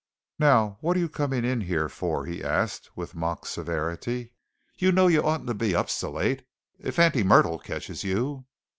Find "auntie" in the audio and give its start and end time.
6.97-7.21